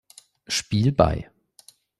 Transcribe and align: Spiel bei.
Spiel 0.47 0.91
bei. 0.93 1.29